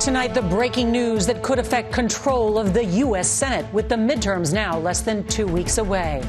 [0.00, 3.28] Tonight, the breaking news that could affect control of the U.S.
[3.28, 6.22] Senate with the midterms now less than two weeks away.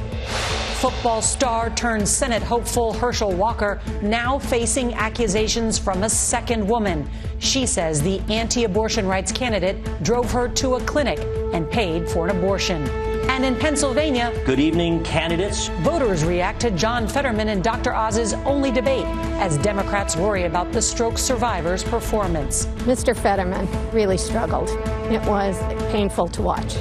[0.81, 7.09] Football star turned Senate hopeful Herschel Walker now facing accusations from a second woman.
[7.39, 11.20] She says the anti abortion rights candidate drove her to a clinic
[11.54, 13.11] and paid for an abortion.
[13.31, 15.69] And in Pennsylvania, good evening, candidates.
[15.83, 17.95] Voters react to John Fetterman and Dr.
[17.95, 19.05] Oz's only debate
[19.39, 22.65] as Democrats worry about the stroke survivor's performance.
[22.83, 23.15] Mr.
[23.15, 24.67] Fetterman really struggled.
[25.09, 25.58] It was
[25.93, 26.75] painful to watch.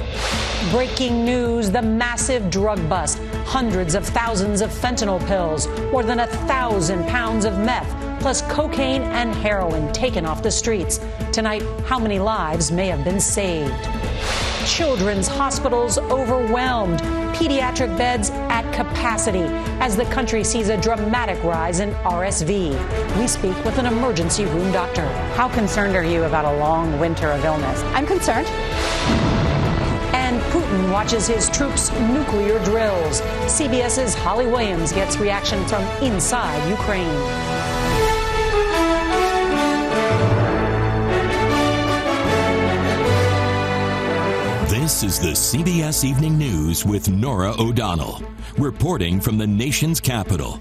[0.71, 3.19] Breaking news the massive drug bust.
[3.45, 9.03] Hundreds of thousands of fentanyl pills, more than a thousand pounds of meth, plus cocaine
[9.03, 10.99] and heroin taken off the streets.
[11.31, 14.00] Tonight, how many lives may have been saved?
[14.65, 16.99] Children's hospitals overwhelmed,
[17.33, 19.45] pediatric beds at capacity
[19.79, 23.19] as the country sees a dramatic rise in RSV.
[23.19, 25.05] We speak with an emergency room doctor.
[25.33, 27.81] How concerned are you about a long winter of illness?
[27.95, 28.47] I'm concerned.
[30.13, 33.21] And Putin watches his troops' nuclear drills.
[33.47, 37.60] CBS's Holly Williams gets reaction from inside Ukraine.
[44.91, 48.21] This is the CBS Evening News with Norah O'Donnell,
[48.57, 50.59] reporting from the nation's capital.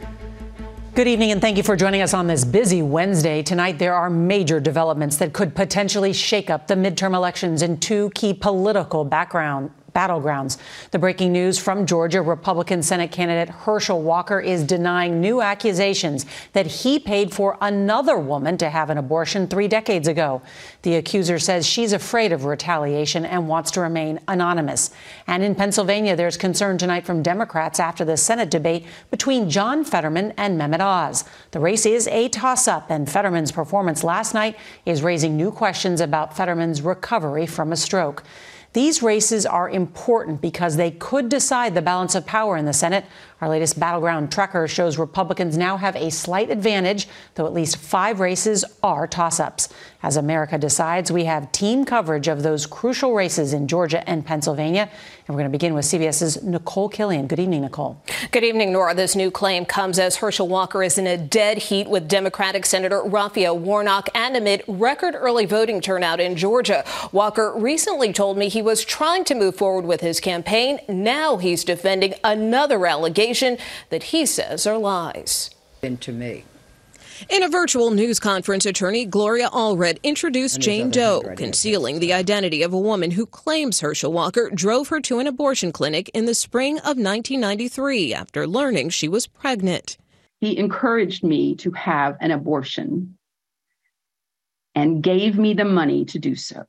[0.94, 3.42] Good evening, and thank you for joining us on this busy Wednesday.
[3.42, 8.08] Tonight, there are major developments that could potentially shake up the midterm elections in two
[8.14, 10.58] key political background battlegrounds.
[10.90, 16.66] The breaking news from Georgia Republican Senate candidate Herschel Walker is denying new accusations that
[16.66, 20.42] he paid for another woman to have an abortion three decades ago.
[20.82, 24.90] The accuser says she's afraid of retaliation and wants to remain anonymous.
[25.26, 30.32] And in Pennsylvania, there's concern tonight from Democrats after the Senate debate between John Fetterman
[30.36, 31.24] and Mehmet Oz.
[31.50, 36.00] The race is a toss up, and Fetterman's performance last night is raising new questions
[36.00, 38.22] about Fetterman's recovery from a stroke.
[38.72, 43.04] These races are important because they could decide the balance of power in the Senate.
[43.40, 48.20] Our latest battleground tracker shows Republicans now have a slight advantage, though at least five
[48.20, 49.70] races are toss ups.
[50.02, 54.88] As America decides, we have team coverage of those crucial races in Georgia and Pennsylvania.
[55.26, 57.28] And we're going to begin with CBS's Nikole Killion.
[57.28, 57.96] Good evening, Nikole.
[58.30, 58.94] Good evening, Norah.
[58.94, 63.02] This new claim comes as Herschel Walker is in a dead heat with Democratic Senator
[63.02, 66.84] Raphael Warnock and amid record early voting turnout in Georgia.
[67.12, 70.80] Walker recently told me he was trying to move forward with his campaign.
[70.88, 73.58] Now he's defending another allegation
[73.90, 75.50] that he says are lies.
[75.82, 76.44] Into me.
[77.28, 82.72] In a virtual news conference, attorney Gloria Allred introduced Jane Doe, concealing the identity of
[82.72, 86.78] a woman who claims Herschel Walker drove her to an abortion clinic in the spring
[86.78, 89.98] of 1993 after learning she was pregnant.
[90.40, 93.18] He encouraged me to have an abortion
[94.74, 96.64] and gave me the money to do so.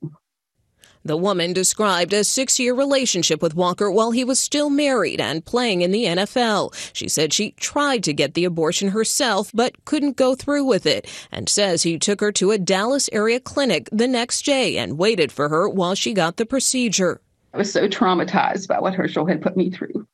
[1.04, 5.44] The woman described a six year relationship with Walker while he was still married and
[5.44, 6.74] playing in the NFL.
[6.94, 11.08] She said she tried to get the abortion herself, but couldn't go through with it,
[11.32, 15.32] and says he took her to a Dallas area clinic the next day and waited
[15.32, 17.20] for her while she got the procedure.
[17.54, 20.08] I was so traumatized by what Herschel had put me through.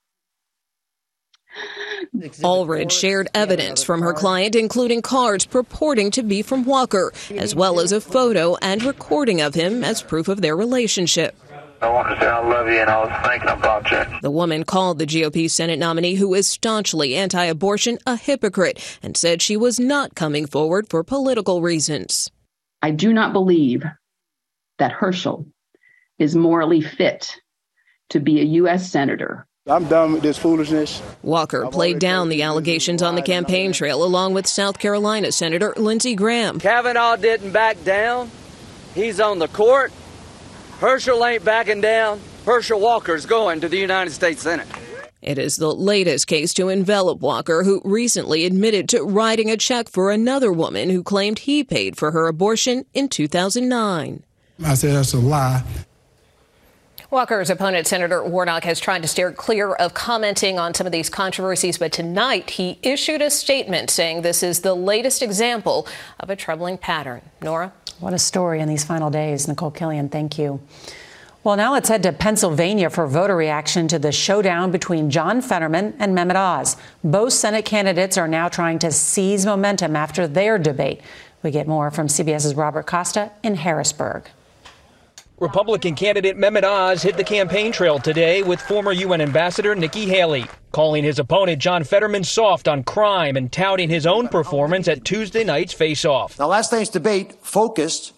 [2.43, 7.79] Allred shared evidence from her client, including cards purporting to be from Walker, as well
[7.79, 11.35] as a photo and recording of him as proof of their relationship.
[11.81, 14.19] I want to say I love you and I was thinking about you.
[14.21, 19.15] The woman called the GOP Senate nominee, who is staunchly anti abortion, a hypocrite and
[19.15, 22.31] said she was not coming forward for political reasons.
[22.81, 23.83] I do not believe
[24.79, 25.45] that Herschel
[26.17, 27.35] is morally fit
[28.09, 28.89] to be a U.S.
[28.89, 31.01] Senator I'm done with this foolishness.
[31.23, 36.15] Walker played down the allegations on the campaign trail along with South Carolina Senator Lindsey
[36.15, 36.59] Graham.
[36.59, 38.31] Kavanaugh didn't back down.
[38.95, 39.91] He's on the court.
[40.79, 42.21] Herschel ain't backing down.
[42.45, 44.67] Herschel Walker's going to the United States Senate.
[45.21, 49.89] It is the latest case to envelop Walker, who recently admitted to writing a check
[49.89, 54.23] for another woman who claimed he paid for her abortion in 2009.
[54.63, 55.63] I said that's a lie.
[57.09, 61.09] Walker's opponent, Senator Warnock, has tried to steer clear of commenting on some of these
[61.09, 65.87] controversies, but tonight he issued a statement saying this is the latest example
[66.19, 67.21] of a troubling pattern.
[67.41, 67.71] Norah?
[68.01, 69.45] What a story in these final days.
[69.45, 70.59] Nikole Killion, thank you.
[71.45, 75.95] Well, now let's head to Pennsylvania for voter reaction to the showdown between John Fetterman
[75.99, 76.75] and Mehmet Oz.
[77.05, 80.99] Both Senate candidates are now trying to seize momentum after their debate.
[81.41, 84.29] We get more from CBS's Robert Costa in Harrisburg.
[85.39, 90.45] Republican candidate Mehmet Oz hit the campaign trail today with former UN Ambassador Nikki Haley,
[90.71, 95.43] calling his opponent John Fetterman soft on crime and touting his own performance at Tuesday
[95.43, 96.39] night's face-off.
[96.39, 98.13] Now, last night's debate focused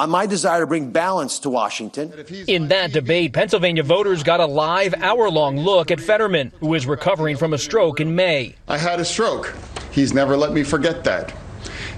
[0.00, 2.12] on my desire to bring balance to Washington.
[2.48, 7.36] In that debate, Pennsylvania voters got a live hour-long look at Fetterman, who is recovering
[7.36, 8.56] from a stroke in May.
[8.66, 9.54] I had a stroke.
[9.92, 11.32] He's never let me forget that.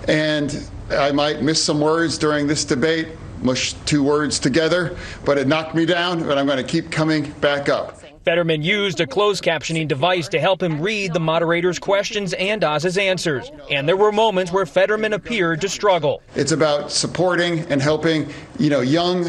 [0.07, 3.09] And I might miss some words during this debate
[3.45, 7.31] mush two words together, but it knocked me down, but I'm going to keep coming
[7.41, 8.01] back up.
[8.25, 12.97] Fetterman used a closed captioning device to help him read the moderator's questions and Oz's
[12.97, 13.53] answers.
[13.71, 16.23] And there were moments where Fetterman appeared to struggle.
[16.35, 19.27] It's about supporting and helping, you know, young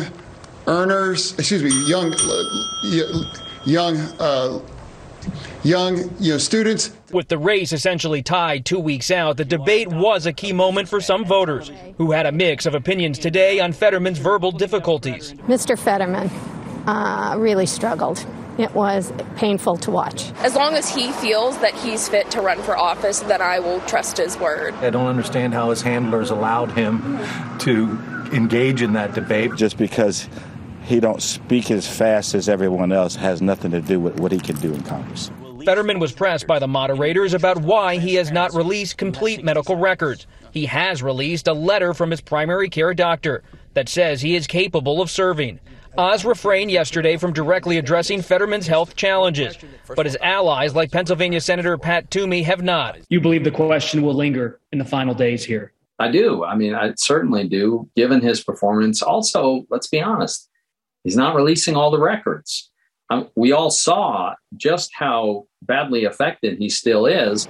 [0.66, 2.14] earners, excuse me, young,
[3.66, 4.62] young, uh,
[5.64, 6.92] young, you know, students.
[7.16, 11.00] With the race essentially tied two weeks out, the debate was a key moment for
[11.00, 15.32] some voters who had a mix of opinions today on Fetterman's verbal difficulties.
[15.48, 15.80] Mr.
[15.80, 16.30] Fetterman
[16.86, 18.26] uh, really struggled.
[18.58, 20.34] It was painful to watch.
[20.40, 23.80] As long as he feels that he's fit to run for office, then I will
[23.88, 24.74] trust his word.
[24.74, 27.00] I don't understand how his handlers allowed him
[27.60, 27.98] to
[28.34, 29.56] engage in that debate.
[29.56, 30.28] Just because
[30.84, 34.38] he don't speak as fast as everyone else has nothing to do with what he
[34.38, 35.32] can do in Congress.
[35.66, 40.28] Fetterman was pressed by the moderators about why he has not released complete medical records.
[40.52, 43.42] He has released a letter from his primary care doctor
[43.74, 45.60] that says he is capable of serving.
[45.98, 49.58] Oz refrained yesterday from directly addressing Fetterman's health challenges,
[49.96, 53.00] but his allies, like Pennsylvania Senator Pat Toomey, have not.
[53.10, 55.74] You believe the question will linger in the final days here?
[55.98, 56.44] I do.
[56.44, 59.02] I mean, I certainly do, given his performance.
[59.02, 60.48] Also, let's be honest,
[61.04, 62.70] he's not releasing all the records.
[63.10, 67.48] Um, we all saw just how badly affected he still is.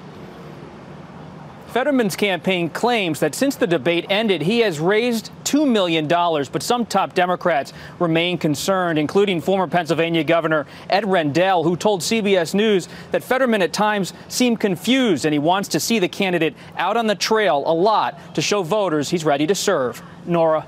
[1.76, 6.86] Fetterman's campaign claims that since the debate ended, he has raised $2 million, but some
[6.86, 13.26] top Democrats remain concerned, including former Pennsylvania Governor Ed Rendell, who told CBS News that
[13.26, 17.16] Fetterman at times seemed confused and he wants to see the candidate out on the
[17.16, 20.02] trail a lot to show voters he's ready to serve.
[20.26, 20.66] Norah.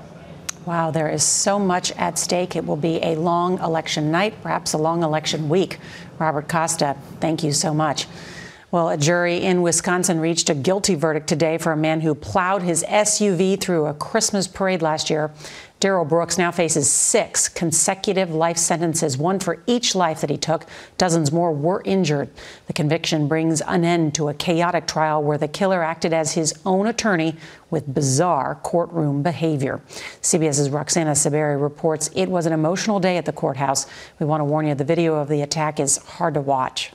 [0.68, 2.54] Wow, there is so much at stake.
[2.54, 5.78] It will be a long election night, perhaps a long election week.
[6.18, 8.06] Robert Costa, thank you so much.
[8.70, 12.60] Well, a jury in Wisconsin reached a guilty verdict today for a man who plowed
[12.60, 15.30] his SUV through a Christmas parade last year.
[15.80, 20.66] Darrell Brooks now faces six consecutive life sentences, one for each life that he took.
[20.96, 22.30] Dozens more were injured.
[22.66, 26.52] The conviction brings an end to a chaotic trial where the killer acted as his
[26.66, 27.36] own attorney
[27.70, 29.80] with bizarre courtroom behavior.
[30.20, 33.86] CBS's Roxana Saberi reports it was an emotional day at the courthouse.
[34.18, 36.90] We want to warn you the video of the attack is hard to watch.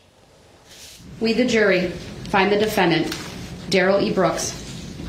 [1.22, 1.88] We, the jury,
[2.30, 3.18] find the defendant,
[3.70, 4.12] Darrell E.
[4.12, 4.63] Brooks,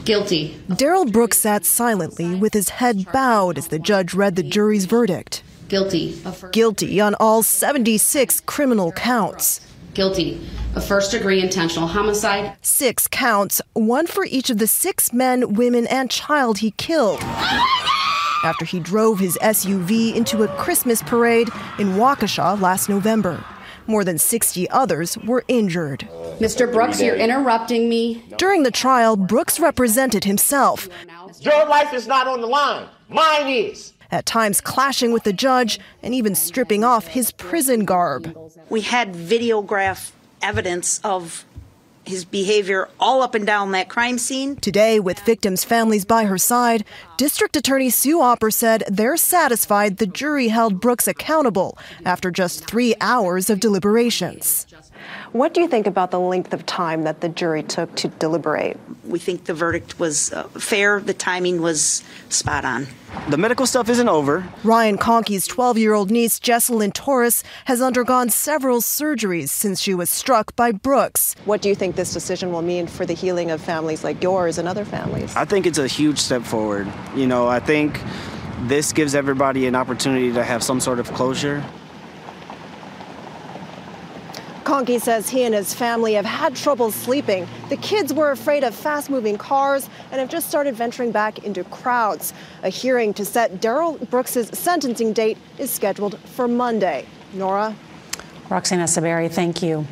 [0.04, 0.60] guilty.
[0.76, 5.42] Darrell Brooks sat silently with his head bowed as the judge read the jury's verdict.
[5.68, 6.20] Guilty.
[6.52, 9.60] Guilty on all 76 criminal counts.
[9.94, 12.56] Guilty of first degree intentional homicide.
[12.62, 17.20] Six counts, one for each of the six men, women, and child he killed.
[18.44, 23.42] after he drove his SUV into a Christmas parade in Waukesha last November.
[23.86, 26.08] More than 60 others were injured.
[26.38, 26.70] Mr.
[26.70, 28.24] Brooks, you're interrupting me.
[28.38, 30.88] During the trial, Brooks represented himself.
[31.40, 32.88] Your life is not on the line.
[33.08, 33.92] Mine is.
[34.10, 38.36] At times clashing with the judge and even stripping off his prison garb.
[38.70, 41.44] We had videograph evidence of
[42.06, 44.56] his behavior all up and down that crime scene.
[44.56, 46.84] Today, with victims' families by her side,
[47.16, 52.94] District Attorney Sue Opper said they're satisfied the jury held Brooks accountable after just three
[53.00, 54.66] hours of deliberations.
[55.32, 58.78] What do you think about the length of time that the jury took to deliberate?
[59.04, 62.86] We think the verdict was uh, fair, the timing was spot on.
[63.28, 64.46] The medical stuff isn't over.
[64.64, 70.10] Ryan Conkey's 12 year old niece, Jesselyn Torres, has undergone several surgeries since she was
[70.10, 71.34] struck by Brooks.
[71.44, 74.58] What do you think this decision will mean for the healing of families like yours
[74.58, 75.34] and other families?
[75.36, 76.86] I think it's a huge step forward.
[77.14, 78.00] You know, I think
[78.62, 81.64] this gives everybody an opportunity to have some sort of closure.
[84.64, 87.46] Conkey says he and his family have had trouble sleeping.
[87.68, 91.64] The kids were afraid of fast moving cars and have just started venturing back into
[91.64, 92.32] crowds.
[92.62, 97.04] A hearing to set Darrell Brooks's sentencing date is scheduled for Monday.
[97.34, 97.76] Norah?
[98.48, 99.86] Roxana Saberi, thank you.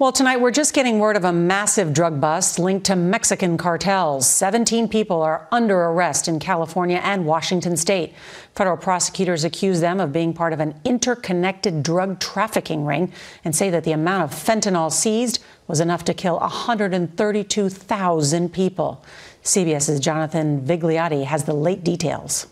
[0.00, 4.28] Well, tonight we're just getting word of a massive drug bust linked to Mexican cartels.
[4.28, 8.14] 17 people are under arrest in California and Washington state.
[8.54, 13.12] Federal prosecutors accuse them of being part of an interconnected drug trafficking ring
[13.44, 19.04] and say that the amount of fentanyl seized was enough to kill 132,000 people.
[19.42, 22.46] CBS's Jonathan Vigliotti has the late details.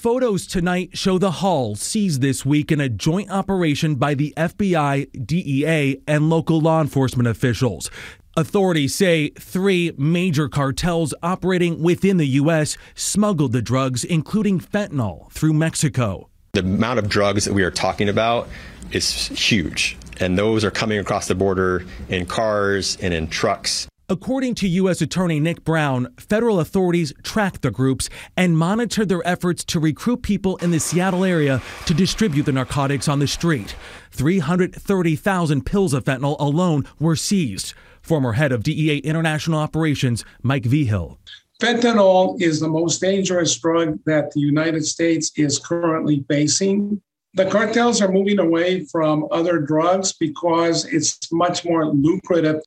[0.00, 5.26] Photos tonight show the haul seized this week in a joint operation by the FBI,
[5.26, 7.90] DEA, and local law enforcement officials.
[8.34, 12.78] Authorities say three major cartels operating within the U.S.
[12.94, 16.30] smuggled the drugs, including fentanyl, through Mexico.
[16.54, 18.48] The amount of drugs that we are talking about
[18.92, 23.89] is huge, and those are coming across the border in cars and in trucks.
[24.10, 25.00] According to U.S.
[25.00, 30.56] Attorney Nick Brown, federal authorities track the groups and monitor their efforts to recruit people
[30.56, 33.76] in the Seattle area to distribute the narcotics on the street.
[34.10, 37.72] 330,000 pills of fentanyl alone were seized.
[38.02, 41.20] Former head of DEA International Operations, Mike Vigil.
[41.62, 47.00] Fentanyl is the most dangerous drug that the United States is currently facing.
[47.34, 52.60] The cartels are moving away from other drugs because it's much more lucrative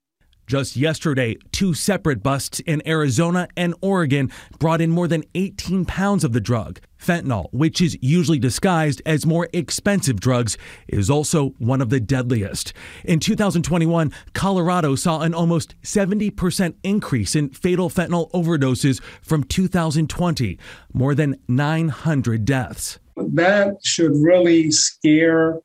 [0.48, 6.24] just yesterday, two separate busts in Arizona and Oregon brought in more than 18 pounds
[6.24, 6.80] of the drug.
[7.04, 10.58] Fentanyl, which is usually disguised as more expensive drugs,
[10.88, 12.74] is also one of the deadliest.
[13.04, 20.58] In 2021, Colorado saw an almost 70% increase in fatal fentanyl overdoses from 2020,
[20.94, 23.00] more than 900 deaths.
[23.16, 25.60] That should really scare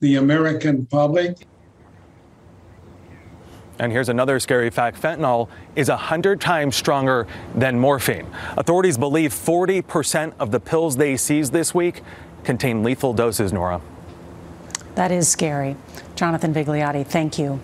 [0.00, 1.36] the American public.
[3.82, 8.28] And here's another scary fact fentanyl is 100 times stronger than morphine.
[8.56, 12.02] Authorities believe 40% of the pills they seized this week
[12.44, 13.80] contain lethal doses, Norah.
[14.94, 15.74] That is scary.
[16.14, 17.58] Jonathan Vigliotti, thank you.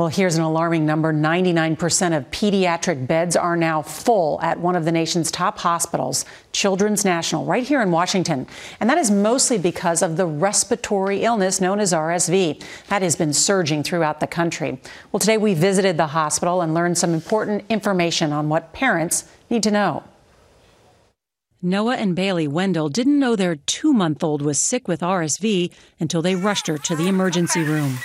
[0.00, 4.86] Well, here's an alarming number 99% of pediatric beds are now full at one of
[4.86, 8.46] the nation's top hospitals, Children's National, right here in Washington.
[8.80, 12.64] And that is mostly because of the respiratory illness known as RSV.
[12.88, 14.80] That has been surging throughout the country.
[15.12, 19.62] Well, today we visited the hospital and learned some important information on what parents need
[19.64, 20.02] to know.
[21.62, 26.22] Noah and Bailey Wendell didn't know their two month old was sick with RSV until
[26.22, 27.98] they rushed her to the emergency room.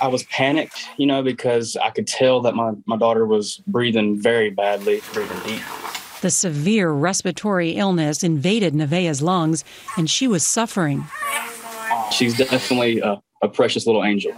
[0.00, 4.18] I was panicked, you know, because I could tell that my, my daughter was breathing
[4.18, 5.62] very badly, breathing deep.
[6.22, 9.64] The severe respiratory illness invaded Nevaeh's lungs,
[9.98, 11.04] and she was suffering.
[12.10, 14.32] She's definitely a, a precious little angel.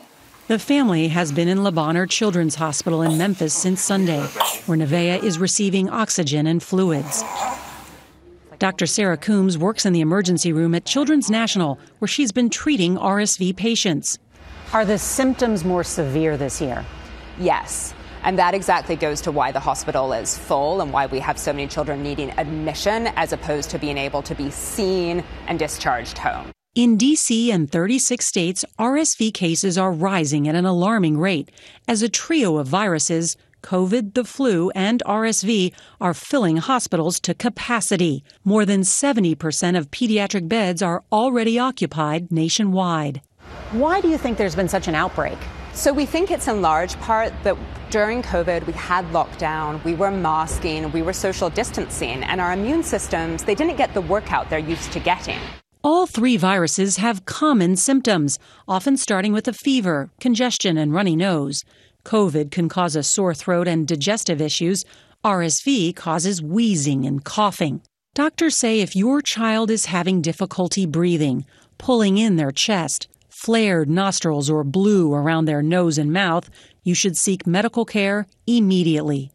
[0.48, 4.22] The family has been in Le Bonheur Children's Hospital in Memphis since Sunday,
[4.66, 7.22] where Nevaeh is receiving oxygen and fluids.
[8.60, 8.84] Dr.
[8.84, 13.56] Sarah Combs works in the emergency room at Children's National, where she's been treating RSV
[13.56, 14.18] patients.
[14.74, 16.84] Are the symptoms more severe this year?
[17.38, 17.94] Yes.
[18.22, 21.54] And that exactly goes to why the hospital is full and why we have so
[21.54, 26.52] many children needing admission as opposed to being able to be seen and discharged home.
[26.74, 27.50] In D.C.
[27.50, 31.50] and 36 states, RSV cases are rising at an alarming rate
[31.88, 38.24] as a trio of viruses, COVID, the flu, and RSV, are filling hospitals to capacity.
[38.44, 43.20] More than 70% of pediatric beds are already occupied nationwide.
[43.72, 45.38] Why do you think there's been such an outbreak?
[45.72, 47.56] So we think it's in large part that
[47.90, 52.82] during COVID, we had lockdown, we were masking, we were social distancing, and our immune
[52.82, 55.38] systems, they didn't get the workout they're used to getting.
[55.82, 58.38] All three viruses have common symptoms,
[58.68, 61.64] often starting with a fever, congestion, and runny nose.
[62.04, 64.84] COVID can cause a sore throat and digestive issues.
[65.24, 67.82] RSV causes wheezing and coughing.
[68.14, 71.44] Doctors say if your child is having difficulty breathing,
[71.78, 76.50] pulling in their chest, flared nostrils, or blue around their nose and mouth,
[76.82, 79.30] you should seek medical care immediately.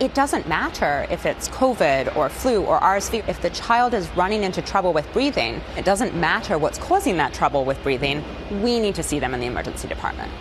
[0.00, 3.28] It doesn't matter if it's COVID or flu or RSV.
[3.28, 7.32] If the child is running into trouble with breathing, it doesn't matter what's causing that
[7.32, 8.24] trouble with breathing.
[8.62, 10.32] We need to see them in the emergency department.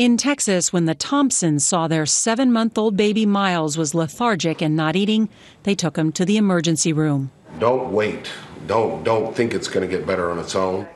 [0.00, 4.74] In Texas, when the Thompsons saw their seven month old baby Miles was lethargic and
[4.74, 5.28] not eating,
[5.64, 7.30] they took him to the emergency room.
[7.58, 8.30] Don't wait.
[8.66, 10.88] Don't, don't think it's going to get better on its own.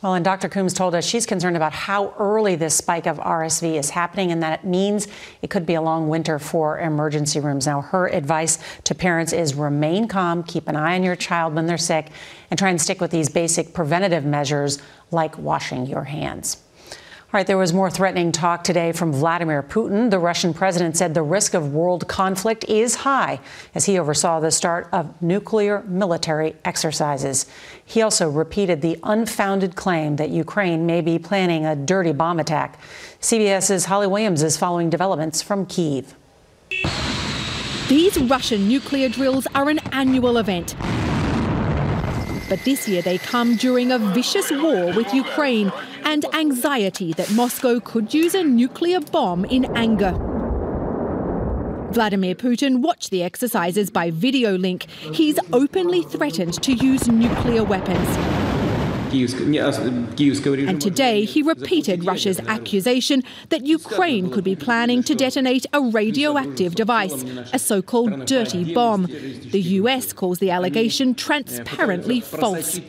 [0.00, 0.48] Well, and Dr.
[0.48, 4.42] Combs told us she's concerned about how early this spike of RSV is happening and
[4.42, 5.06] that it means
[5.42, 7.66] it could be a long winter for emergency rooms.
[7.66, 11.66] Now, her advice to parents is remain calm, keep an eye on your child when
[11.66, 12.06] they're sick,
[12.50, 14.78] and try and stick with these basic preventative measures
[15.10, 16.56] like washing your hands.
[17.34, 20.08] All right, there was more threatening talk today from Vladimir Putin.
[20.08, 23.40] The Russian president said the risk of world conflict is high
[23.74, 27.46] as he oversaw the start of nuclear military exercises.
[27.84, 32.78] He also repeated the unfounded claim that Ukraine may be planning a dirty bomb attack.
[33.20, 36.14] CBS's Holly Williams is following developments from Kiev.
[37.88, 40.76] These Russian nuclear drills are an annual event.
[42.48, 45.72] But this year they come during a vicious war with Ukraine
[46.04, 50.12] and anxiety that Moscow could use a nuclear bomb in anger.
[51.92, 54.84] Vladimir Putin watched the exercises by video link.
[55.12, 58.08] He's openly threatened to use nuclear weapons.
[59.14, 66.74] And today he repeated Russia's accusation that Ukraine could be planning to detonate a radioactive
[66.74, 69.04] device, a so called dirty bomb.
[69.04, 72.80] The US calls the allegation transparently false.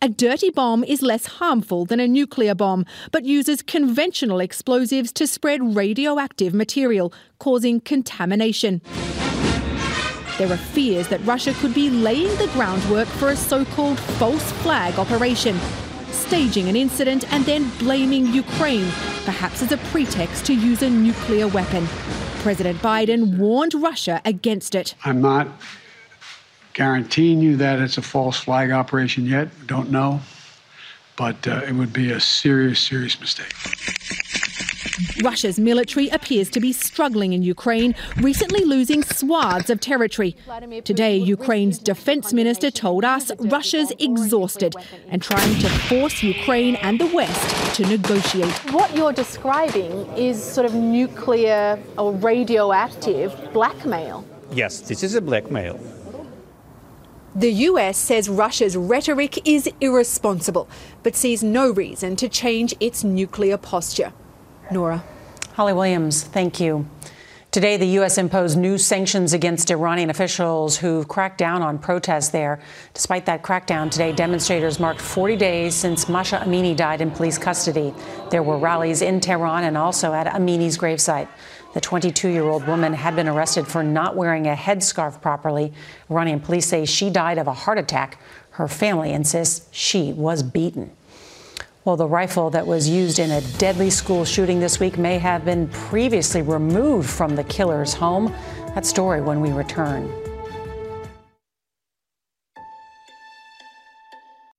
[0.00, 5.26] A dirty bomb is less harmful than a nuclear bomb, but uses conventional explosives to
[5.26, 8.80] spread radioactive material, causing contamination.
[10.38, 14.52] There are fears that Russia could be laying the groundwork for a so called false
[14.62, 15.58] flag operation,
[16.12, 18.88] staging an incident and then blaming Ukraine,
[19.24, 21.84] perhaps as a pretext to use a nuclear weapon.
[22.44, 24.94] President Biden warned Russia against it.
[25.04, 25.48] I'm not
[26.78, 29.48] guaranteeing you that it's a false flag operation yet.
[29.66, 30.20] Don't know.
[31.16, 33.52] But uh, it would be a serious, serious mistake.
[35.24, 40.36] Russia's military appears to be struggling in Ukraine, recently losing swaths of territory.
[40.84, 44.76] Today, Ukraine's defense minister told us Russia's exhausted
[45.08, 48.54] and trying to force Ukraine and the West to negotiate.
[48.72, 54.24] What you're describing is sort of nuclear or radioactive blackmail.
[54.52, 55.80] Yes, this is a blackmail.
[57.38, 60.68] The US says Russia's rhetoric is irresponsible,
[61.04, 64.12] but sees no reason to change its nuclear posture.
[64.72, 65.04] Norah.
[65.52, 66.88] Holly Williams, thank you.
[67.52, 68.18] Today, the U.S.
[68.18, 72.60] imposed new sanctions against Iranian officials who've cracked down on protests there.
[72.92, 77.94] Despite that crackdown, today demonstrators marked 40 days since Mahsa Amini died in police custody.
[78.30, 81.28] There were rallies in Tehran and also at Amini's gravesite.
[81.78, 85.72] The 22 year old woman had been arrested for not wearing a headscarf properly.
[86.10, 88.20] Iranian police say she died of a heart attack.
[88.50, 90.90] Her family insists she was beaten.
[91.84, 95.44] Well, the rifle that was used in a deadly school shooting this week may have
[95.44, 98.34] been previously removed from the killer's home.
[98.74, 100.12] That story when we return.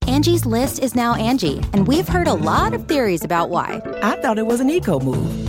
[0.07, 3.81] Angie's list is now Angi, and we've heard a lot of theories about why.
[4.01, 5.48] I thought it was an eco move.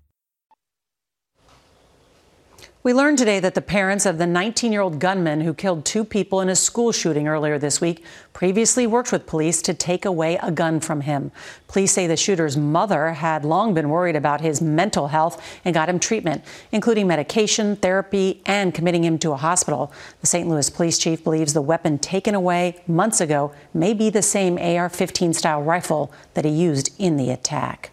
[2.83, 6.03] We learned today that the parents of the 19 year old gunman who killed two
[6.03, 10.39] people in a school shooting earlier this week previously worked with police to take away
[10.41, 11.31] a gun from him.
[11.67, 15.89] Police say the shooter's mother had long been worried about his mental health and got
[15.89, 19.93] him treatment, including medication, therapy, and committing him to a hospital.
[20.21, 20.49] The St.
[20.49, 24.89] Louis police chief believes the weapon taken away months ago may be the same AR
[24.89, 27.91] 15 style rifle that he used in the attack.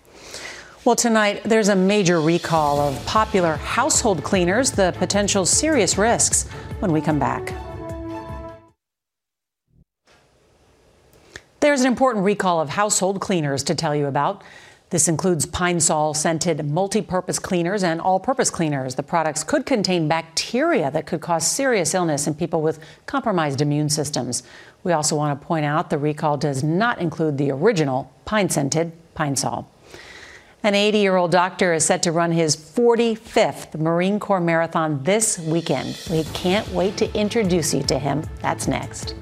[0.85, 6.93] Well, tonight, there's a major recall of popular household cleaners, the potential serious risks when
[6.93, 7.53] we come back.
[11.59, 14.43] There's an important recall of household cleaners to tell you about.
[14.91, 18.95] This includes Pine Sol scented multi purpose cleaners and all purpose cleaners.
[18.95, 23.91] The products could contain bacteria that could cause serious illness in people with compromised immune
[23.91, 24.45] systems.
[24.85, 28.93] We also want to point out the recall does not include the original pine scented
[29.15, 29.69] Pine Sol.
[30.65, 35.39] An 80 year old doctor is set to run his 45th Marine Corps Marathon this
[35.39, 35.97] weekend.
[36.11, 38.25] We can't wait to introduce you to him.
[38.41, 39.15] That's next.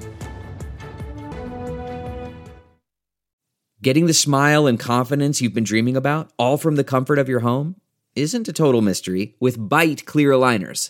[3.83, 7.41] Getting the smile and confidence you've been dreaming about, all from the comfort of your
[7.41, 7.75] home,
[8.15, 10.89] isn't a total mystery with Byte clear aligners.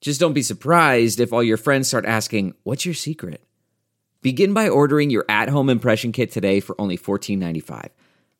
[0.00, 3.40] Just don't be surprised if all your friends start asking, What's your secret?
[4.20, 7.90] Begin by ordering your at home impression kit today for only $14.95.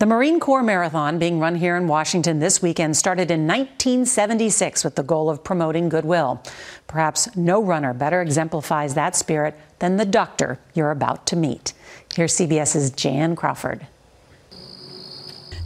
[0.00, 4.94] The Marine Corps Marathon, being run here in Washington this weekend, started in 1976 with
[4.94, 6.42] the goal of promoting goodwill.
[6.86, 11.74] Perhaps no runner better exemplifies that spirit than the doctor you're about to meet.
[12.14, 13.86] Here's CBS's Jan Crawford.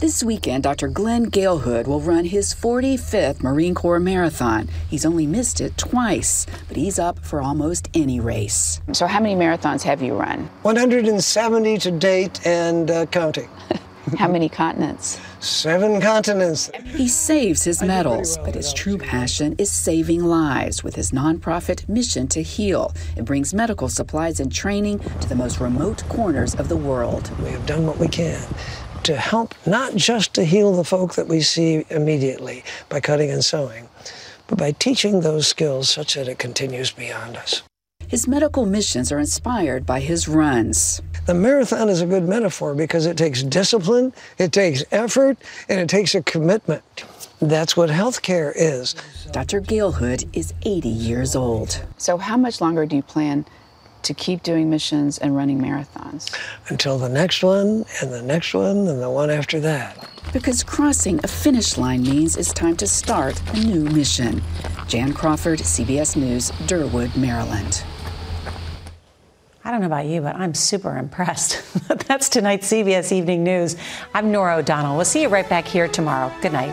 [0.01, 0.89] This weekend, Dr.
[0.89, 4.67] Glenn Geelhoed will run his 45th Marine Corps Marathon.
[4.89, 8.81] He's only missed it twice, but he's up for almost any race.
[8.91, 10.49] So, how many marathons have you run?
[10.63, 13.47] 170 to date and uh, counting.
[14.17, 15.19] How many continents?
[15.39, 16.69] Seven continents.
[16.85, 22.27] He saves his medals, but his true passion is saving lives with his nonprofit Mission
[22.27, 22.93] to Heal.
[23.17, 27.31] It brings medical supplies and training to the most remote corners of the world.
[27.39, 28.41] We have done what we can
[29.03, 33.43] to help not just to heal the folk that we see immediately by cutting and
[33.43, 33.89] sewing,
[34.47, 37.63] but by teaching those skills such that it continues beyond us.
[38.07, 41.01] His medical missions are inspired by his runs.
[41.25, 45.37] The marathon is a good metaphor because it takes discipline, it takes effort,
[45.67, 46.83] and it takes a commitment.
[47.41, 48.95] That's what healthcare is.
[49.31, 49.59] Dr.
[49.59, 51.83] Geelhoed is 80 years old.
[51.97, 53.45] So, how much longer do you plan
[54.03, 56.31] to keep doing missions and running marathons?
[56.69, 60.09] Until the next one, and the next one, and the one after that.
[60.31, 64.43] Because crossing a finish line means it's time to start a new mission.
[64.87, 67.83] Jan Crawford, CBS News, Derwood, Maryland.
[69.65, 71.59] I don't know about you, but I'm super impressed.
[72.07, 73.75] That's tonight's CBS Evening News.
[74.13, 74.95] I'm Norah O'Donnell.
[74.95, 76.31] We'll see you right back here tomorrow.
[76.39, 76.69] Good night.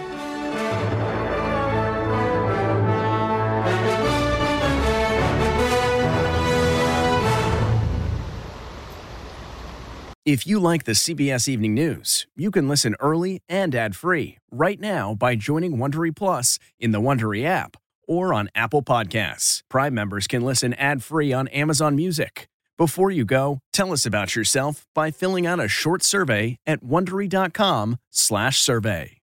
[10.26, 15.14] If you like the CBS Evening News, you can listen early and ad-free right now
[15.14, 19.62] by joining Wondery Plus in the Wondery app or on Apple Podcasts.
[19.70, 22.48] Prime members can listen ad-free on Amazon Music.
[22.78, 29.18] Before you go, tell us about yourself by filling out a short survey at wondery.com/survey.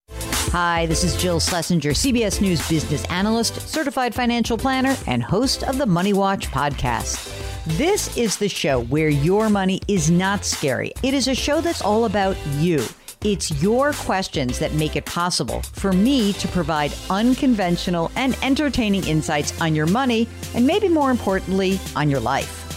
[0.53, 5.79] Hi, this is Jill Schlesinger, CBS News business analyst, certified financial planner, and host of
[5.79, 7.33] the Money Watch podcast.
[7.77, 10.93] This is the show where your money is not scary.
[11.03, 12.85] It is a show that's all about you.
[13.25, 19.59] It's your questions that make it possible for me to provide unconventional and entertaining insights
[19.61, 22.65] on your money and maybe more importantly, on your life.